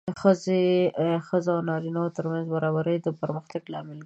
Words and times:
د 0.07 0.09
ښځو 1.27 1.51
او 1.55 1.65
نارینه 1.69 1.99
وو 2.01 2.15
ترمنځ 2.17 2.45
برابري 2.55 2.95
د 3.01 3.07
پرمختګ 3.21 3.61
لامل 3.73 3.91
ګرځي. 3.97 3.99